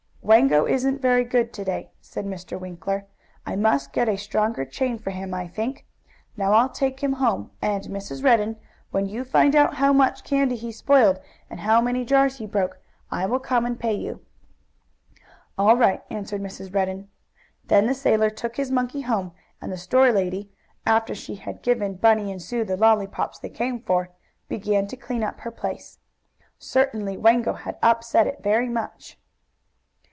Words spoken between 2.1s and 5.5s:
Mr. Winkler. "I must get a stronger chain for him, I